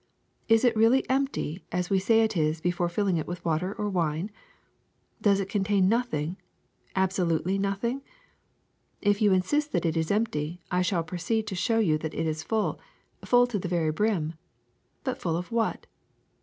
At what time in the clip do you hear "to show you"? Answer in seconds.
11.45-11.99